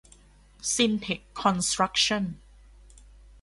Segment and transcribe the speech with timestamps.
[0.73, 2.23] ซินเท็ค คอนสตรัคชั่น